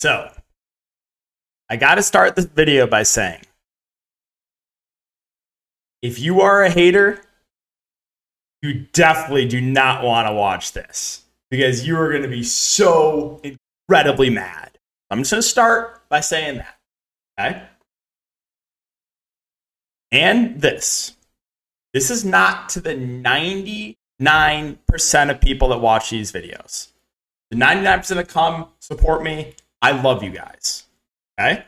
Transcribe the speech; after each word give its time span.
So, 0.00 0.30
I 1.68 1.76
got 1.76 1.96
to 1.96 2.02
start 2.02 2.36
this 2.36 2.44
video 2.44 2.86
by 2.86 3.02
saying 3.02 3.42
if 6.02 6.20
you 6.20 6.40
are 6.40 6.62
a 6.62 6.70
hater, 6.70 7.20
you 8.62 8.86
definitely 8.92 9.46
do 9.46 9.60
not 9.60 10.04
want 10.04 10.28
to 10.28 10.32
watch 10.32 10.72
this 10.72 11.24
because 11.50 11.86
you 11.86 11.98
are 11.98 12.10
going 12.10 12.22
to 12.22 12.28
be 12.28 12.42
so 12.42 13.40
incredibly 13.42 14.30
mad. 14.30 14.78
I'm 15.10 15.20
just 15.20 15.30
going 15.32 15.42
to 15.42 15.48
start 15.48 16.08
by 16.08 16.20
saying 16.20 16.58
that. 16.58 16.78
Okay? 17.40 17.62
And 20.10 20.60
this. 20.60 21.14
This 21.92 22.10
is 22.10 22.24
not 22.24 22.68
to 22.70 22.80
the 22.80 22.94
99% 22.94 23.96
of 25.30 25.40
people 25.40 25.68
that 25.68 25.78
watch 25.78 26.10
these 26.10 26.32
videos. 26.32 26.88
The 27.50 27.56
99% 27.56 28.06
that 28.08 28.28
come 28.28 28.68
support 28.78 29.22
me, 29.22 29.54
I 29.80 29.92
love 29.92 30.22
you 30.22 30.30
guys. 30.30 30.84
Okay? 31.38 31.64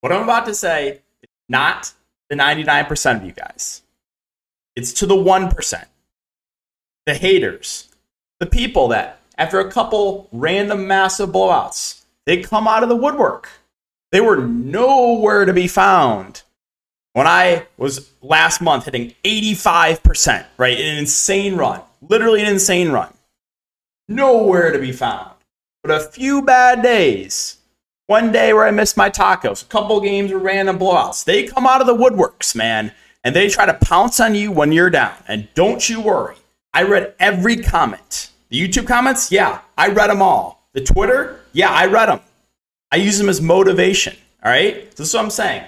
What 0.00 0.12
I'm 0.12 0.22
about 0.22 0.46
to 0.46 0.54
say 0.54 1.00
is 1.22 1.30
not 1.48 1.92
the 2.28 2.36
99% 2.36 3.16
of 3.16 3.24
you 3.24 3.32
guys. 3.32 3.82
It's 4.76 4.92
to 4.94 5.06
the 5.06 5.14
1%. 5.14 5.84
The 7.06 7.14
haters. 7.14 7.88
The 8.40 8.46
people 8.46 8.88
that, 8.88 9.20
after 9.38 9.60
a 9.60 9.70
couple 9.70 10.28
random 10.32 10.86
massive 10.86 11.30
blowouts, 11.30 12.02
they 12.26 12.42
come 12.42 12.66
out 12.66 12.82
of 12.82 12.88
the 12.88 12.96
woodwork. 12.96 13.50
They 14.10 14.20
were 14.20 14.36
nowhere 14.36 15.44
to 15.44 15.52
be 15.52 15.68
found 15.68 16.42
when 17.14 17.26
I 17.26 17.66
was 17.76 18.10
last 18.22 18.60
month 18.60 18.86
hitting 18.86 19.14
85%, 19.24 20.46
right? 20.56 20.78
An 20.78 20.98
insane 20.98 21.56
run. 21.56 21.80
Literally 22.00 22.42
an 22.42 22.48
insane 22.48 22.90
run. 22.90 23.12
Nowhere 24.08 24.72
to 24.72 24.78
be 24.78 24.92
found. 24.92 25.33
But 25.84 26.00
a 26.00 26.08
few 26.08 26.40
bad 26.40 26.82
days. 26.82 27.58
One 28.06 28.32
day 28.32 28.54
where 28.54 28.66
I 28.66 28.70
missed 28.70 28.96
my 28.96 29.10
tacos, 29.10 29.62
a 29.62 29.66
couple 29.66 30.00
games 30.00 30.32
of 30.32 30.40
random 30.40 30.78
blowouts. 30.78 31.24
They 31.24 31.44
come 31.46 31.66
out 31.66 31.82
of 31.82 31.86
the 31.86 31.94
woodworks, 31.94 32.56
man, 32.56 32.90
and 33.22 33.36
they 33.36 33.50
try 33.50 33.66
to 33.66 33.74
pounce 33.74 34.18
on 34.18 34.34
you 34.34 34.50
when 34.50 34.72
you're 34.72 34.88
down. 34.88 35.12
And 35.28 35.46
don't 35.52 35.86
you 35.86 36.00
worry. 36.00 36.36
I 36.72 36.84
read 36.84 37.14
every 37.18 37.56
comment. 37.56 38.30
The 38.48 38.66
YouTube 38.66 38.86
comments, 38.86 39.30
yeah, 39.30 39.60
I 39.76 39.88
read 39.88 40.08
them 40.08 40.22
all. 40.22 40.66
The 40.72 40.80
Twitter, 40.80 41.40
yeah, 41.52 41.70
I 41.70 41.84
read 41.84 42.08
them. 42.08 42.20
I 42.90 42.96
use 42.96 43.18
them 43.18 43.28
as 43.28 43.42
motivation. 43.42 44.16
All 44.42 44.50
right? 44.50 44.90
This 44.92 45.08
is 45.08 45.14
what 45.14 45.24
I'm 45.24 45.30
saying. 45.30 45.66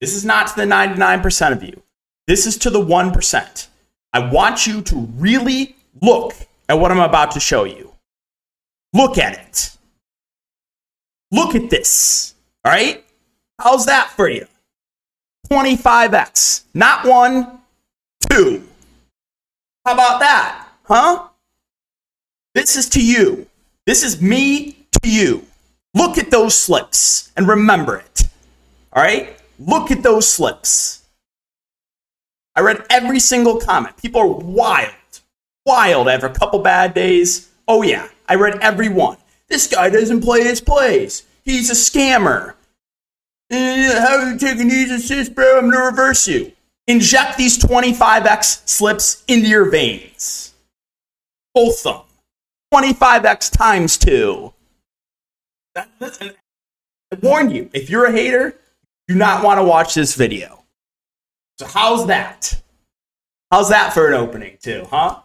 This 0.00 0.16
is 0.16 0.24
not 0.24 0.48
to 0.48 0.56
the 0.56 0.66
99% 0.66 1.52
of 1.52 1.62
you. 1.62 1.80
This 2.26 2.46
is 2.46 2.58
to 2.58 2.70
the 2.70 2.84
1%. 2.84 3.68
I 4.12 4.18
want 4.18 4.66
you 4.66 4.82
to 4.82 4.96
really 5.16 5.76
look 6.02 6.34
at 6.68 6.74
what 6.74 6.90
I'm 6.90 6.98
about 6.98 7.30
to 7.32 7.40
show 7.40 7.62
you. 7.62 7.93
Look 8.94 9.18
at 9.18 9.36
it. 9.36 9.76
Look 11.32 11.56
at 11.56 11.68
this. 11.68 12.34
All 12.64 12.72
right? 12.72 13.04
How's 13.60 13.86
that 13.86 14.10
for 14.10 14.28
you? 14.28 14.46
25x. 15.50 16.62
Not 16.72 17.04
one, 17.04 17.58
two. 18.30 18.66
How 19.84 19.94
about 19.94 20.20
that? 20.20 20.68
Huh? 20.84 21.28
This 22.54 22.76
is 22.76 22.88
to 22.90 23.04
you. 23.04 23.48
This 23.84 24.04
is 24.04 24.22
me 24.22 24.86
to 25.02 25.10
you. 25.10 25.44
Look 25.92 26.16
at 26.16 26.30
those 26.30 26.56
slips 26.56 27.32
and 27.36 27.48
remember 27.48 27.96
it. 27.96 28.22
All 28.92 29.02
right? 29.02 29.36
Look 29.58 29.90
at 29.90 30.02
those 30.02 30.28
slips. 30.28 31.04
I 32.56 32.60
read 32.60 32.84
every 32.90 33.18
single 33.18 33.58
comment. 33.58 33.96
People 33.96 34.20
are 34.20 34.28
wild, 34.28 35.20
wild 35.66 36.08
after 36.08 36.26
a 36.26 36.32
couple 36.32 36.60
bad 36.60 36.94
days. 36.94 37.50
Oh, 37.66 37.82
yeah, 37.82 38.08
I 38.28 38.34
read 38.34 38.58
every 38.60 38.88
one. 38.88 39.18
This 39.48 39.66
guy 39.66 39.90
doesn't 39.90 40.22
play 40.22 40.42
his 40.42 40.60
plays. 40.60 41.24
He's 41.44 41.70
a 41.70 41.74
scammer. 41.74 42.54
Uh, 43.50 44.00
how 44.00 44.16
are 44.18 44.32
you 44.32 44.38
taking 44.38 44.68
these 44.68 44.90
assists, 44.90 45.32
bro? 45.32 45.58
I'm 45.58 45.70
to 45.70 45.78
reverse 45.78 46.26
you. 46.26 46.52
Inject 46.86 47.36
these 47.36 47.58
25x 47.58 48.68
slips 48.68 49.24
into 49.28 49.48
your 49.48 49.70
veins. 49.70 50.54
Both 51.54 51.82
them. 51.82 52.00
25x 52.72 53.50
times 53.50 53.96
two. 53.96 54.52
I 55.76 55.86
warn 57.22 57.50
you, 57.50 57.70
if 57.72 57.88
you're 57.88 58.06
a 58.06 58.12
hater, 58.12 58.58
do 59.08 59.14
not 59.14 59.44
want 59.44 59.58
to 59.58 59.64
watch 59.64 59.94
this 59.94 60.14
video. 60.14 60.64
So 61.58 61.66
how's 61.66 62.06
that? 62.08 62.60
How's 63.50 63.68
that 63.68 63.92
for 63.92 64.08
an 64.08 64.14
opening 64.14 64.58
too, 64.60 64.86
huh? 64.90 65.20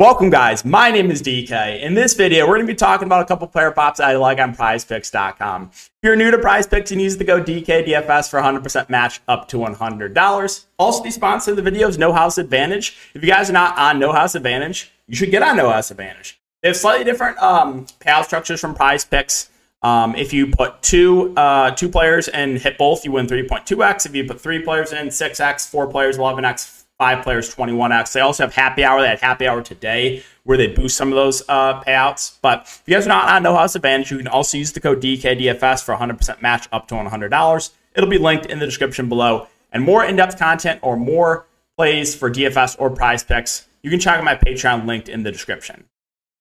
Welcome 0.00 0.30
guys, 0.30 0.64
my 0.64 0.92
name 0.92 1.10
is 1.10 1.20
DK. 1.20 1.82
In 1.82 1.94
this 1.94 2.14
video, 2.14 2.46
we're 2.46 2.54
going 2.54 2.68
to 2.68 2.72
be 2.72 2.76
talking 2.76 3.06
about 3.06 3.20
a 3.20 3.24
couple 3.24 3.48
player 3.48 3.72
props 3.72 3.98
I 3.98 4.14
like 4.14 4.38
on 4.38 4.54
prizepicks.com. 4.54 5.70
If 5.72 5.90
you're 6.04 6.14
new 6.14 6.30
to 6.30 6.38
prizepicks, 6.38 6.92
you 6.92 7.00
use 7.00 7.16
the 7.16 7.24
go 7.24 7.42
DKDFS 7.42 8.30
for 8.30 8.40
100% 8.40 8.88
match 8.90 9.20
up 9.26 9.48
to 9.48 9.56
$100. 9.56 10.66
Also, 10.78 11.02
the 11.02 11.10
sponsor 11.10 11.50
of 11.50 11.56
the 11.56 11.64
video 11.64 11.88
is 11.88 11.98
No 11.98 12.12
House 12.12 12.38
Advantage. 12.38 12.96
If 13.12 13.24
you 13.24 13.28
guys 13.28 13.50
are 13.50 13.54
not 13.54 13.76
on 13.76 13.98
No 13.98 14.12
House 14.12 14.36
Advantage, 14.36 14.92
you 15.08 15.16
should 15.16 15.32
get 15.32 15.42
on 15.42 15.56
No 15.56 15.68
House 15.68 15.90
Advantage. 15.90 16.38
They 16.62 16.68
have 16.68 16.76
slightly 16.76 17.04
different 17.04 17.36
um, 17.38 17.86
payout 17.98 18.24
structures 18.24 18.60
from 18.60 18.76
prizepicks. 18.76 19.48
Um, 19.82 20.14
if 20.14 20.32
you 20.32 20.46
put 20.46 20.80
two 20.80 21.34
uh, 21.36 21.72
two 21.72 21.88
players 21.88 22.28
and 22.28 22.56
hit 22.56 22.78
both, 22.78 23.04
you 23.04 23.10
win 23.10 23.26
3.2x. 23.26 24.06
If 24.06 24.14
you 24.14 24.26
put 24.26 24.40
three 24.40 24.62
players 24.62 24.92
in, 24.92 25.08
6x, 25.08 25.68
four 25.68 25.88
players, 25.88 26.18
11x, 26.18 26.84
five 26.98 27.22
players, 27.22 27.54
21x. 27.54 28.12
They 28.12 28.20
also 28.20 28.42
have 28.42 28.54
happy 28.54 28.84
hour. 28.84 29.00
They 29.00 29.08
had 29.08 29.20
happy 29.20 29.46
hour 29.46 29.62
today 29.62 30.24
where 30.42 30.58
they 30.58 30.66
boost 30.66 30.96
some 30.96 31.08
of 31.08 31.14
those 31.14 31.42
uh, 31.48 31.82
payouts. 31.82 32.38
But 32.42 32.62
if 32.62 32.82
you 32.86 32.94
guys 32.94 33.06
are 33.06 33.10
not 33.10 33.28
on 33.28 33.42
No 33.42 33.54
House 33.54 33.76
Advantage, 33.76 34.10
you 34.10 34.18
can 34.18 34.26
also 34.26 34.58
use 34.58 34.72
the 34.72 34.80
code 34.80 35.00
DKDFS 35.00 35.84
for 35.84 35.94
100% 35.94 36.42
match 36.42 36.68
up 36.72 36.88
to 36.88 36.94
$100. 36.94 37.70
It'll 37.94 38.10
be 38.10 38.18
linked 38.18 38.46
in 38.46 38.58
the 38.58 38.66
description 38.66 39.08
below. 39.08 39.46
And 39.72 39.84
more 39.84 40.04
in 40.04 40.16
depth 40.16 40.38
content 40.38 40.80
or 40.82 40.96
more 40.96 41.46
plays 41.76 42.14
for 42.14 42.30
DFS 42.30 42.76
or 42.78 42.90
prize 42.90 43.22
picks, 43.22 43.68
you 43.82 43.90
can 43.90 44.00
check 44.00 44.18
out 44.18 44.24
my 44.24 44.34
Patreon 44.34 44.86
linked 44.86 45.08
in 45.08 45.22
the 45.22 45.30
description. 45.30 45.84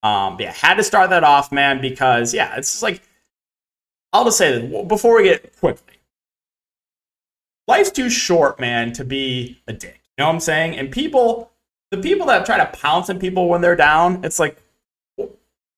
Um, 0.03 0.37
yeah, 0.39 0.51
had 0.51 0.75
to 0.75 0.83
start 0.83 1.09
that 1.09 1.23
off, 1.23 1.51
man, 1.51 1.81
because 1.81 2.33
yeah, 2.33 2.55
it's 2.55 2.71
just 2.71 2.83
like 2.83 3.01
I'll 4.13 4.25
just 4.25 4.37
say 4.37 4.59
this 4.59 4.87
before 4.87 5.17
we 5.17 5.23
get 5.23 5.57
quickly. 5.59 5.95
Life's 7.67 7.91
too 7.91 8.09
short, 8.09 8.59
man, 8.59 8.93
to 8.93 9.03
be 9.03 9.61
a 9.67 9.73
dick. 9.73 10.01
You 10.17 10.23
know 10.23 10.27
what 10.27 10.33
I'm 10.33 10.39
saying? 10.39 10.77
And 10.77 10.91
people, 10.91 11.51
the 11.91 11.97
people 11.97 12.25
that 12.27 12.45
try 12.45 12.57
to 12.57 12.65
pounce 12.77 13.09
on 13.09 13.19
people 13.19 13.47
when 13.49 13.61
they're 13.61 13.75
down, 13.75 14.23
it's 14.25 14.39
like, 14.39 14.57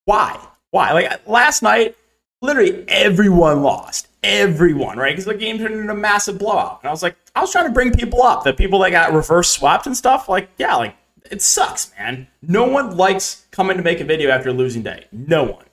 why? 0.06 0.40
Why? 0.70 0.92
Like 0.92 1.28
last 1.28 1.62
night, 1.62 1.96
literally 2.40 2.84
everyone 2.88 3.62
lost. 3.62 4.08
Everyone, 4.22 4.98
right? 4.98 5.12
Because 5.12 5.24
the 5.24 5.34
game 5.34 5.58
turned 5.58 5.74
into 5.74 5.92
a 5.92 5.96
massive 5.96 6.38
blowout. 6.38 6.80
And 6.82 6.88
I 6.88 6.90
was 6.90 7.02
like, 7.02 7.16
I 7.34 7.40
was 7.40 7.52
trying 7.52 7.66
to 7.66 7.72
bring 7.72 7.92
people 7.92 8.22
up. 8.22 8.44
The 8.44 8.52
people 8.52 8.78
that 8.80 8.90
got 8.90 9.12
reverse 9.12 9.48
swapped 9.48 9.86
and 9.86 9.96
stuff, 9.96 10.28
like, 10.28 10.48
yeah, 10.58 10.74
like, 10.74 10.94
it 11.30 11.42
sucks, 11.42 11.92
man. 11.98 12.26
No 12.42 12.64
one 12.64 12.96
likes 12.96 13.46
coming 13.50 13.76
to 13.76 13.82
make 13.82 14.00
a 14.00 14.04
video 14.04 14.30
after 14.30 14.50
a 14.50 14.52
losing 14.52 14.82
day. 14.82 15.06
No 15.12 15.44
one. 15.44 15.64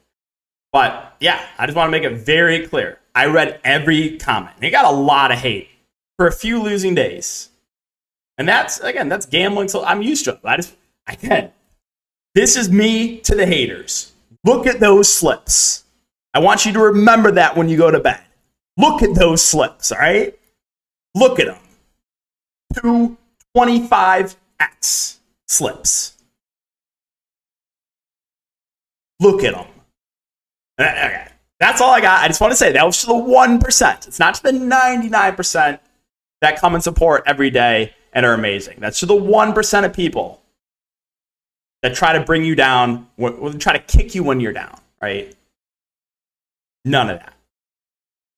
But 0.71 1.15
yeah, 1.19 1.43
I 1.57 1.65
just 1.65 1.75
want 1.75 1.87
to 1.87 1.91
make 1.91 2.03
it 2.03 2.17
very 2.17 2.67
clear. 2.67 2.99
I 3.15 3.25
read 3.25 3.59
every 3.63 4.17
comment. 4.17 4.55
It 4.61 4.71
got 4.71 4.85
a 4.85 4.95
lot 4.95 5.31
of 5.31 5.39
hate 5.39 5.69
for 6.17 6.27
a 6.27 6.31
few 6.31 6.61
losing 6.61 6.93
days. 6.93 7.49
And 8.37 8.47
that's 8.47 8.79
again, 8.79 9.09
that's 9.09 9.25
gambling. 9.25 9.67
So 9.67 9.83
I'm 9.83 10.01
used 10.01 10.25
to 10.25 10.33
it. 10.33 10.39
I 10.43 10.57
just 10.57 10.75
I 11.05 11.15
can. 11.15 11.51
This 12.35 12.55
is 12.55 12.69
me 12.69 13.19
to 13.21 13.35
the 13.35 13.45
haters. 13.45 14.13
Look 14.43 14.67
at 14.67 14.79
those 14.79 15.11
slips. 15.11 15.85
I 16.33 16.39
want 16.39 16.65
you 16.65 16.73
to 16.73 16.79
remember 16.79 17.31
that 17.31 17.57
when 17.57 17.67
you 17.67 17.77
go 17.77 17.89
to 17.89 17.99
bed. 17.99 18.21
Look 18.77 19.01
at 19.01 19.15
those 19.15 19.43
slips, 19.43 19.91
all 19.91 19.97
right? 19.97 20.37
Look 21.15 21.39
at 21.39 21.47
them. 21.47 21.57
Two 22.75 23.17
25x 23.55 25.17
slips. 25.47 26.13
Look 29.19 29.43
at 29.43 29.55
them. 29.55 29.65
Okay. 30.79 31.27
That's 31.59 31.81
all 31.81 31.89
I 31.91 32.01
got. 32.01 32.23
I 32.23 32.27
just 32.27 32.39
want 32.39 32.51
to 32.51 32.57
say 32.57 32.71
that 32.73 32.85
was 32.85 33.01
to 33.01 33.07
the 33.07 33.13
1%. 33.13 34.07
It's 34.07 34.19
not 34.19 34.35
to 34.35 34.43
the 34.43 34.51
99% 34.51 35.79
that 36.41 36.59
come 36.59 36.75
and 36.75 36.83
support 36.83 37.23
every 37.25 37.49
day 37.49 37.95
and 38.17 38.25
are 38.25 38.33
amazing. 38.33 38.77
That's 38.79 38.99
to 39.01 39.05
the 39.05 39.13
1% 39.13 39.85
of 39.85 39.93
people 39.93 40.41
that 41.83 41.93
try 41.93 42.13
to 42.13 42.21
bring 42.21 42.43
you 42.43 42.55
down, 42.55 43.07
try 43.59 43.73
to 43.73 43.79
kick 43.79 44.15
you 44.15 44.23
when 44.23 44.39
you're 44.39 44.53
down, 44.53 44.75
right? 44.99 45.35
None 46.83 47.11
of 47.11 47.19
that. 47.19 47.35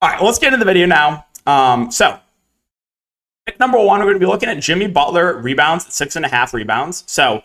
All 0.02 0.10
right, 0.10 0.18
well, 0.18 0.26
let's 0.26 0.38
get 0.38 0.52
into 0.52 0.62
the 0.62 0.70
video 0.70 0.84
now. 0.86 1.24
Um, 1.46 1.90
so, 1.90 2.18
pick 3.46 3.58
number 3.58 3.78
one, 3.78 4.00
we're 4.00 4.04
going 4.04 4.16
to 4.16 4.20
be 4.20 4.26
looking 4.26 4.50
at 4.50 4.60
Jimmy 4.60 4.86
Butler 4.86 5.38
rebounds, 5.38 5.90
six 5.94 6.14
and 6.14 6.26
a 6.26 6.28
half 6.28 6.52
rebounds. 6.52 7.02
So, 7.06 7.42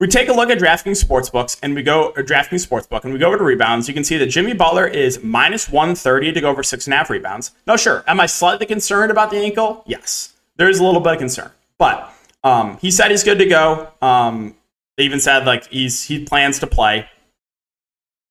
we 0.00 0.06
take 0.06 0.28
a 0.28 0.34
look 0.34 0.50
at 0.50 0.58
DraftKings 0.58 1.02
Sportsbooks 1.02 1.58
and 1.62 1.74
we 1.74 1.82
go 1.82 2.08
or 2.08 2.22
DraftKings 2.22 2.68
Sportsbook 2.68 3.04
and 3.04 3.14
we 3.14 3.18
go 3.18 3.28
over 3.28 3.38
to 3.38 3.44
rebounds. 3.44 3.88
You 3.88 3.94
can 3.94 4.04
see 4.04 4.18
that 4.18 4.26
Jimmy 4.26 4.52
Butler 4.52 4.86
is 4.86 5.22
minus 5.22 5.70
130 5.70 6.30
to 6.32 6.40
go 6.42 6.50
over 6.50 6.62
six 6.62 6.86
and 6.86 6.92
a 6.92 6.98
half 6.98 7.08
rebounds. 7.08 7.52
Now, 7.66 7.76
sure, 7.76 8.04
am 8.06 8.20
I 8.20 8.26
slightly 8.26 8.66
concerned 8.66 9.10
about 9.10 9.30
the 9.30 9.38
ankle? 9.38 9.82
Yes, 9.86 10.33
there 10.56 10.68
is 10.68 10.80
a 10.80 10.84
little 10.84 11.00
bit 11.00 11.14
of 11.14 11.18
concern, 11.18 11.50
but 11.78 12.12
um, 12.42 12.78
he 12.78 12.90
said 12.90 13.10
he's 13.10 13.24
good 13.24 13.38
to 13.38 13.46
go. 13.46 13.88
Um, 14.02 14.54
they 14.96 15.04
even 15.04 15.20
said 15.20 15.46
like 15.46 15.66
he's 15.68 16.02
he 16.04 16.24
plans 16.24 16.58
to 16.60 16.66
play, 16.66 17.08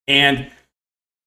and 0.08 0.50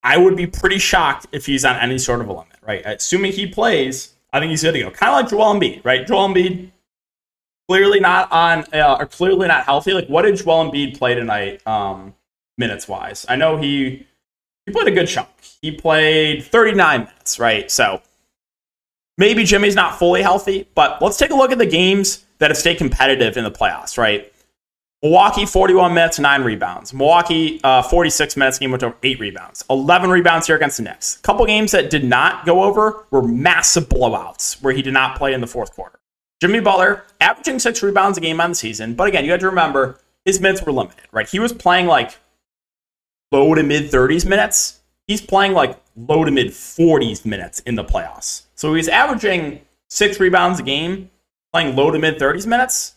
I 0.02 0.16
would 0.16 0.36
be 0.36 0.46
pretty 0.46 0.78
shocked 0.78 1.26
if 1.32 1.46
he's 1.46 1.64
on 1.64 1.76
any 1.76 1.98
sort 1.98 2.20
of 2.20 2.28
a 2.28 2.32
limit, 2.32 2.56
right? 2.62 2.82
Assuming 2.86 3.32
he 3.32 3.46
plays, 3.46 4.14
I 4.32 4.38
think 4.38 4.50
he's 4.50 4.62
good 4.62 4.72
to 4.72 4.80
go. 4.80 4.90
Kind 4.90 5.10
of 5.10 5.16
like 5.16 5.28
Joel 5.28 5.54
Embiid, 5.54 5.84
right? 5.84 6.06
Joel 6.06 6.28
Embiid 6.28 6.70
clearly 7.68 8.00
not 8.00 8.30
on, 8.30 8.64
uh, 8.72 8.96
or 9.00 9.06
clearly 9.06 9.48
not 9.48 9.64
healthy. 9.64 9.92
Like, 9.92 10.06
what 10.06 10.22
did 10.22 10.36
Joel 10.36 10.70
Embiid 10.70 10.96
play 10.96 11.14
tonight, 11.14 11.66
um, 11.66 12.14
minutes 12.56 12.86
wise? 12.86 13.26
I 13.28 13.36
know 13.36 13.56
he 13.56 14.06
he 14.64 14.72
played 14.72 14.88
a 14.88 14.92
good 14.92 15.08
chunk. 15.08 15.28
He 15.60 15.72
played 15.72 16.44
39 16.44 17.00
minutes, 17.00 17.38
right? 17.38 17.70
So 17.70 18.00
maybe 19.18 19.44
Jimmy's 19.44 19.74
not 19.74 19.98
fully 19.98 20.22
healthy, 20.22 20.68
but 20.74 21.00
let's 21.02 21.16
take 21.16 21.30
a 21.30 21.34
look 21.34 21.52
at 21.52 21.58
the 21.58 21.66
games 21.66 22.24
that 22.38 22.50
have 22.50 22.56
stayed 22.56 22.78
competitive 22.78 23.36
in 23.36 23.44
the 23.44 23.50
playoffs, 23.50 23.96
right? 23.98 24.32
Milwaukee, 25.02 25.44
41 25.44 25.92
minutes, 25.94 26.18
nine 26.18 26.42
rebounds. 26.42 26.92
Milwaukee, 26.94 27.60
uh, 27.62 27.82
46 27.82 28.36
minutes, 28.36 28.58
game 28.58 28.70
went 28.70 28.82
over 28.82 28.96
eight 29.02 29.20
rebounds. 29.20 29.64
11 29.68 30.10
rebounds 30.10 30.46
here 30.46 30.56
against 30.56 30.78
the 30.78 30.82
Knicks. 30.82 31.18
A 31.18 31.22
couple 31.22 31.44
games 31.46 31.72
that 31.72 31.90
did 31.90 32.02
not 32.02 32.46
go 32.46 32.64
over 32.64 33.06
were 33.10 33.22
massive 33.22 33.88
blowouts 33.88 34.60
where 34.62 34.72
he 34.72 34.82
did 34.82 34.94
not 34.94 35.16
play 35.16 35.34
in 35.34 35.40
the 35.40 35.46
fourth 35.46 35.74
quarter. 35.74 35.98
Jimmy 36.40 36.60
Butler, 36.60 37.04
averaging 37.20 37.58
six 37.58 37.82
rebounds 37.82 38.18
a 38.18 38.20
game 38.20 38.40
on 38.40 38.50
the 38.50 38.56
season. 38.56 38.94
But 38.94 39.08
again, 39.08 39.24
you 39.24 39.30
have 39.30 39.40
to 39.40 39.48
remember 39.48 39.98
his 40.24 40.40
minutes 40.40 40.62
were 40.62 40.72
limited, 40.72 41.04
right? 41.12 41.28
He 41.28 41.38
was 41.38 41.52
playing 41.52 41.86
like 41.86 42.18
low 43.32 43.54
to 43.54 43.62
mid 43.62 43.90
30s 43.90 44.26
minutes. 44.26 44.80
He's 45.06 45.20
playing 45.20 45.52
like 45.52 45.80
low 45.96 46.24
to 46.24 46.30
mid 46.30 46.48
40s 46.48 47.24
minutes 47.24 47.60
in 47.60 47.74
the 47.74 47.84
playoffs. 47.84 48.42
So 48.54 48.74
he's 48.74 48.88
averaging 48.88 49.60
six 49.88 50.18
rebounds 50.18 50.60
a 50.60 50.62
game, 50.62 51.10
playing 51.52 51.76
low 51.76 51.90
to 51.90 51.98
mid 51.98 52.18
30s 52.18 52.46
minutes. 52.46 52.94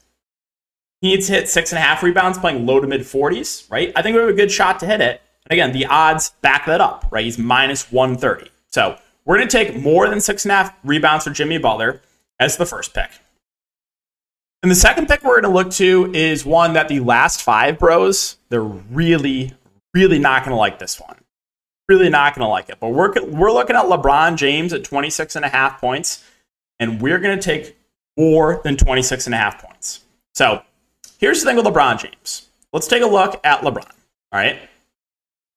He 1.02 1.10
needs 1.10 1.28
to 1.28 1.34
hit 1.34 1.48
six 1.50 1.72
and 1.72 1.80
a 1.80 1.82
half 1.82 2.04
rebounds, 2.04 2.38
playing 2.38 2.66
low 2.66 2.80
to 2.80 2.88
mid 2.88 3.02
40s, 3.02 3.70
right? 3.72 3.92
I 3.96 4.02
think 4.02 4.16
we 4.16 4.22
have 4.22 4.30
a 4.30 4.34
good 4.34 4.52
shot 4.52 4.80
to 4.82 4.86
hit 4.86 5.02
it. 5.02 5.22
And 5.46 5.52
again, 5.52 5.72
the 5.72 5.86
odds 5.86 6.32
back 6.42 6.66
that 6.66 6.82
up, 6.82 7.06
right? 7.12 7.24
He's 7.24 7.38
minus 7.38 7.92
130. 7.92 8.52
So 8.68 8.98
we're 9.26 9.38
going 9.38 9.48
to 9.48 9.58
take 9.58 9.80
more 9.80 10.10
than 10.10 10.20
six 10.20 10.46
and 10.46 10.52
a 10.52 10.56
half 10.56 10.76
rebounds 10.84 11.26
for 11.26 11.32
Jimmy 11.32 11.58
Butler 11.58 12.02
as 12.40 12.58
the 12.58 12.66
first 12.66 12.94
pick. 12.94 13.12
And 14.62 14.70
the 14.70 14.76
second 14.76 15.08
pick 15.08 15.24
we're 15.24 15.40
going 15.40 15.54
to 15.54 15.58
look 15.58 15.72
to 15.74 16.12
is 16.14 16.46
one 16.46 16.74
that 16.74 16.90
the 16.90 17.00
last 17.00 17.42
five 17.42 17.80
bros, 17.80 18.38
they're 18.50 18.62
really, 18.62 19.54
really 19.94 20.20
not 20.20 20.44
going 20.44 20.52
to 20.52 20.58
like 20.58 20.80
this 20.80 21.00
one. 21.00 21.16
Really 21.90 22.10
not 22.10 22.36
going 22.36 22.46
to 22.46 22.50
like 22.50 22.70
it. 22.70 22.80
But 22.80 22.90
we're, 22.90 23.12
we're 23.26 23.52
looking 23.52 23.76
at 23.76 23.86
LeBron 23.86 24.38
James 24.38 24.72
at 24.72 24.84
26 24.84 25.36
and 25.36 25.44
a 25.44 25.50
half 25.50 25.82
points, 25.82 26.24
and 26.80 27.02
we're 27.02 27.20
going 27.20 27.38
to 27.38 27.44
take 27.44 27.76
more 28.16 28.62
than 28.64 28.78
26 28.78 29.26
and 29.26 29.34
a 29.34 29.38
half 29.38 29.62
points. 29.62 30.06
So 30.36 30.62
here's 31.20 31.42
the 31.42 31.50
thing 31.50 31.58
with 31.58 31.66
LeBron 31.66 32.00
James. 32.00 32.48
Let's 32.72 32.88
take 32.88 33.02
a 33.02 33.08
look 33.08 33.42
at 33.44 33.62
LeBron. 33.62 33.90
All 34.32 34.40
right. 34.40 34.60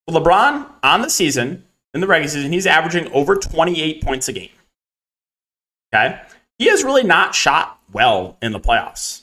LeBron 0.09 0.67
on 0.81 1.01
the 1.01 1.09
season, 1.09 1.63
in 1.93 2.01
the 2.01 2.07
regular 2.07 2.29
season, 2.29 2.51
he's 2.51 2.65
averaging 2.65 3.11
over 3.11 3.35
28 3.35 4.03
points 4.03 4.27
a 4.27 4.33
game. 4.33 4.49
Okay. 5.93 6.19
He 6.57 6.67
has 6.69 6.83
really 6.83 7.03
not 7.03 7.35
shot 7.35 7.79
well 7.91 8.37
in 8.41 8.51
the 8.51 8.59
playoffs. 8.59 9.21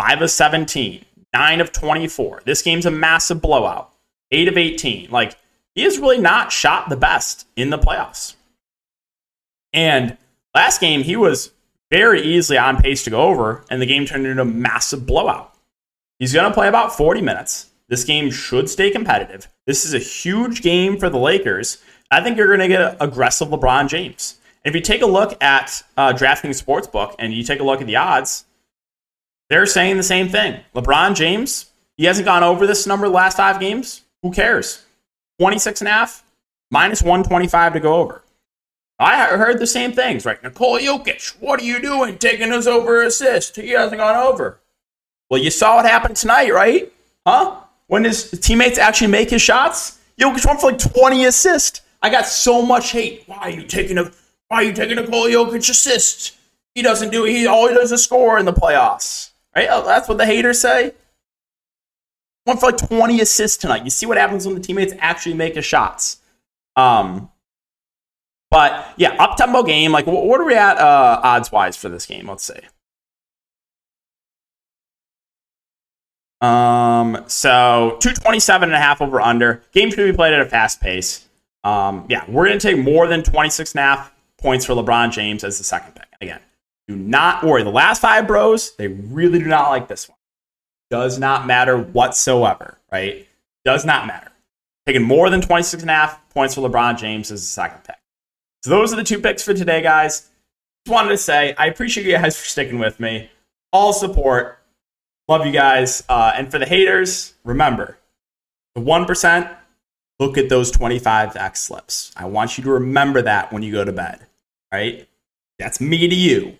5 0.00 0.22
of 0.22 0.30
17, 0.30 1.04
9 1.32 1.60
of 1.60 1.72
24. 1.72 2.42
This 2.44 2.62
game's 2.62 2.86
a 2.86 2.90
massive 2.90 3.40
blowout. 3.40 3.92
8 4.32 4.48
of 4.48 4.56
18. 4.56 5.10
Like, 5.10 5.36
he 5.74 5.82
has 5.82 5.98
really 5.98 6.18
not 6.18 6.52
shot 6.52 6.88
the 6.88 6.96
best 6.96 7.46
in 7.56 7.70
the 7.70 7.78
playoffs. 7.78 8.34
And 9.72 10.16
last 10.54 10.80
game, 10.80 11.02
he 11.02 11.16
was 11.16 11.52
very 11.90 12.22
easily 12.22 12.58
on 12.58 12.80
pace 12.80 13.04
to 13.04 13.10
go 13.10 13.22
over, 13.22 13.64
and 13.70 13.80
the 13.80 13.86
game 13.86 14.06
turned 14.06 14.26
into 14.26 14.42
a 14.42 14.46
massive 14.46 15.06
blowout. 15.06 15.54
He's 16.18 16.32
going 16.32 16.48
to 16.48 16.54
play 16.54 16.68
about 16.68 16.96
40 16.96 17.22
minutes. 17.22 17.70
This 17.88 18.04
game 18.04 18.30
should 18.30 18.70
stay 18.70 18.90
competitive. 18.90 19.48
This 19.66 19.84
is 19.84 19.94
a 19.94 19.98
huge 19.98 20.62
game 20.62 20.98
for 20.98 21.10
the 21.10 21.18
Lakers. 21.18 21.82
I 22.10 22.22
think 22.22 22.36
you're 22.36 22.46
going 22.46 22.60
to 22.60 22.68
get 22.68 22.96
aggressive 23.00 23.48
LeBron 23.48 23.88
James. 23.88 24.38
If 24.64 24.74
you 24.74 24.80
take 24.80 25.02
a 25.02 25.06
look 25.06 25.42
at 25.42 25.82
uh, 25.96 26.12
DraftKings 26.12 26.62
Sportsbook 26.62 27.14
and 27.18 27.32
you 27.32 27.42
take 27.42 27.60
a 27.60 27.64
look 27.64 27.80
at 27.80 27.86
the 27.86 27.96
odds, 27.96 28.44
they're 29.48 29.66
saying 29.66 29.96
the 29.96 30.02
same 30.02 30.28
thing. 30.28 30.60
LeBron 30.74 31.16
James, 31.16 31.70
he 31.96 32.04
hasn't 32.04 32.26
gone 32.26 32.44
over 32.44 32.66
this 32.66 32.86
number 32.86 33.08
the 33.08 33.14
last 33.14 33.36
five 33.36 33.58
games. 33.58 34.02
Who 34.22 34.30
cares? 34.30 34.84
26 35.40 35.80
and 35.80 35.88
a 35.88 35.90
half, 35.90 36.22
minus 36.70 37.00
125 37.00 37.72
to 37.72 37.80
go 37.80 37.94
over. 37.94 38.22
I 38.98 39.24
heard 39.38 39.58
the 39.58 39.66
same 39.66 39.92
things, 39.92 40.26
right? 40.26 40.42
Nikola 40.42 40.80
Jokic, 40.80 41.40
what 41.40 41.58
are 41.60 41.64
you 41.64 41.80
doing 41.80 42.18
taking 42.18 42.52
us 42.52 42.66
over 42.66 43.02
assist? 43.02 43.56
He 43.56 43.70
hasn't 43.70 43.96
gone 43.96 44.16
over. 44.16 44.60
Well, 45.30 45.40
you 45.40 45.50
saw 45.50 45.76
what 45.76 45.86
happened 45.86 46.16
tonight, 46.16 46.52
right? 46.52 46.92
Huh? 47.26 47.56
When 47.86 48.04
his 48.04 48.30
teammates 48.32 48.76
actually 48.78 49.06
make 49.06 49.30
his 49.30 49.40
shots, 49.40 49.98
Jokic 50.20 50.44
went 50.44 50.60
for 50.60 50.72
like 50.72 50.78
20 50.78 51.24
assists. 51.24 51.80
I 52.02 52.10
got 52.10 52.26
so 52.26 52.60
much 52.60 52.90
hate. 52.90 53.22
Why 53.26 53.38
are 53.38 53.50
you 53.50 53.62
taking 53.62 53.96
a 53.96 54.12
why 54.48 54.58
are 54.58 54.64
you 54.64 54.74
taking 54.74 54.96
Nikola 54.96 55.30
Jokic 55.30 55.70
assist? 55.70 56.36
He 56.74 56.82
doesn't 56.82 57.12
do 57.12 57.24
it. 57.24 57.30
He 57.30 57.38
he 57.38 57.44
does 57.44 57.92
is 57.92 58.04
score 58.04 58.38
in 58.38 58.44
the 58.44 58.52
playoffs. 58.52 59.30
Right? 59.56 59.68
That's 59.68 60.06
what 60.06 60.18
the 60.18 60.26
haters 60.26 60.60
say. 60.60 60.92
Went 62.46 62.60
for 62.60 62.66
like 62.66 62.76
20 62.76 63.20
assists 63.20 63.56
tonight. 63.58 63.84
You 63.84 63.90
see 63.90 64.06
what 64.06 64.16
happens 64.16 64.46
when 64.46 64.54
the 64.54 64.60
teammates 64.60 64.94
actually 64.98 65.34
make 65.34 65.54
his 65.54 65.64
shots. 65.64 66.18
Um, 66.76 67.30
but 68.50 68.92
yeah, 68.96 69.10
up 69.22 69.36
tempo 69.36 69.62
game. 69.62 69.92
Like, 69.92 70.06
what 70.06 70.40
are 70.40 70.44
we 70.44 70.54
at 70.54 70.78
uh, 70.78 71.20
odds 71.22 71.52
wise 71.52 71.76
for 71.76 71.88
this 71.88 72.06
game? 72.06 72.28
Let's 72.28 72.44
see. 72.44 72.60
Um, 76.40 77.24
so 77.26 77.98
227 78.00 78.70
and 78.70 78.74
a 78.74 78.78
half 78.78 79.02
over 79.02 79.20
under. 79.20 79.62
Game's 79.72 79.94
gonna 79.94 80.10
be 80.10 80.16
played 80.16 80.32
at 80.32 80.40
a 80.40 80.46
fast 80.46 80.80
pace. 80.80 81.28
Um, 81.64 82.06
yeah, 82.08 82.24
we're 82.28 82.46
gonna 82.46 82.58
take 82.58 82.78
more 82.78 83.06
than 83.06 83.22
26 83.22 83.72
and 83.72 83.80
a 83.80 83.82
half 83.82 84.12
points 84.38 84.64
for 84.64 84.74
LeBron 84.74 85.12
James 85.12 85.44
as 85.44 85.58
the 85.58 85.64
second 85.64 85.94
pick. 85.94 86.06
Again, 86.20 86.40
do 86.88 86.96
not 86.96 87.44
worry. 87.44 87.62
The 87.62 87.70
last 87.70 88.00
five 88.00 88.26
bros, 88.26 88.74
they 88.76 88.88
really 88.88 89.38
do 89.38 89.46
not 89.46 89.68
like 89.68 89.86
this 89.86 90.08
one. 90.08 90.16
Does 90.90 91.18
not 91.18 91.46
matter 91.46 91.78
whatsoever, 91.78 92.78
right? 92.90 93.26
Does 93.64 93.84
not 93.84 94.06
matter. 94.06 94.30
Taking 94.86 95.02
more 95.02 95.30
than 95.30 95.40
26 95.40 95.82
and 95.82 95.90
a 95.90 95.94
half 95.94 96.28
points 96.30 96.54
for 96.54 96.68
LeBron 96.68 96.98
James 96.98 97.30
as 97.30 97.40
the 97.40 97.46
second 97.46 97.84
pick. 97.84 97.96
So 98.62 98.70
those 98.70 98.92
are 98.92 98.96
the 98.96 99.04
two 99.04 99.20
picks 99.20 99.42
for 99.42 99.54
today, 99.54 99.82
guys. 99.82 100.28
Just 100.84 100.92
wanted 100.92 101.10
to 101.10 101.18
say 101.18 101.54
I 101.56 101.66
appreciate 101.66 102.06
you 102.06 102.12
guys 102.12 102.38
for 102.38 102.46
sticking 102.46 102.78
with 102.78 102.98
me. 102.98 103.30
All 103.72 103.92
support. 103.92 104.58
Love 105.28 105.46
you 105.46 105.52
guys. 105.52 106.02
Uh, 106.08 106.32
and 106.34 106.50
for 106.50 106.58
the 106.58 106.66
haters, 106.66 107.34
remember 107.44 107.98
the 108.74 108.80
1%, 108.80 109.56
look 110.18 110.38
at 110.38 110.48
those 110.48 110.72
25x 110.72 111.56
slips. 111.56 112.12
I 112.16 112.24
want 112.24 112.58
you 112.58 112.64
to 112.64 112.70
remember 112.70 113.22
that 113.22 113.52
when 113.52 113.62
you 113.62 113.72
go 113.72 113.84
to 113.84 113.92
bed 113.92 114.26
right? 114.72 115.08
That's 115.58 115.80
me 115.80 116.08
to 116.08 116.14
you. 116.14 116.56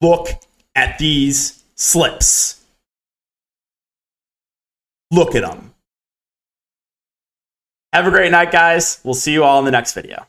Look 0.00 0.28
at 0.74 0.98
these 0.98 1.62
slips. 1.74 2.61
Look 5.12 5.34
at 5.34 5.42
them. 5.42 5.74
Have 7.92 8.06
a 8.06 8.10
great 8.10 8.32
night, 8.32 8.50
guys. 8.50 8.98
We'll 9.04 9.12
see 9.12 9.32
you 9.32 9.44
all 9.44 9.58
in 9.58 9.66
the 9.66 9.70
next 9.70 9.92
video. 9.92 10.24